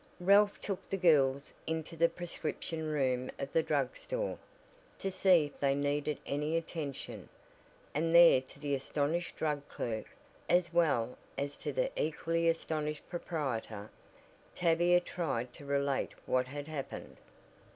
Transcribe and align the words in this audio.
Ralph 0.19 0.59
took 0.61 0.89
the 0.89 0.97
girls 0.97 1.53
into 1.67 1.95
the 1.95 2.09
prescription 2.09 2.87
room 2.91 3.29
of 3.37 3.53
the 3.53 3.61
drug 3.61 3.95
store, 3.95 4.39
to 4.97 5.11
see 5.11 5.45
if 5.45 5.59
they 5.59 5.75
needed 5.75 6.17
any 6.25 6.57
attention, 6.57 7.29
and 7.93 8.15
there 8.15 8.41
to 8.41 8.59
the 8.59 8.73
astonished 8.73 9.35
drug 9.37 9.61
clerk, 9.69 10.07
as 10.49 10.73
well 10.73 11.19
as 11.37 11.55
to 11.57 11.71
the 11.71 11.91
equally 12.03 12.49
astonished 12.49 13.07
proprietor, 13.09 13.91
Tavia 14.55 14.99
tried 15.01 15.53
to 15.53 15.65
relate 15.65 16.13
what 16.25 16.47
had 16.47 16.67
happened. 16.67 17.17